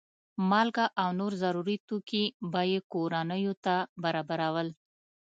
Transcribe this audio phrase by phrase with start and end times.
[0.49, 4.67] مالګه او نور ضروري توکي به یې کورنیو ته برابرول.